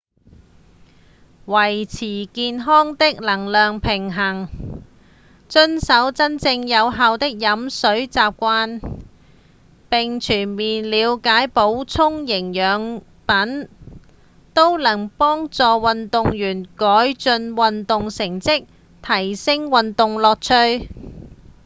[1.45, 4.47] 維持健康的能量平衡、
[5.47, 8.81] 遵守真正有效的飲水習慣
[9.91, 13.69] 並全面了解補充營養品
[14.55, 18.65] 都能幫助運動員改進運動成績、
[19.03, 20.89] 提升運動樂趣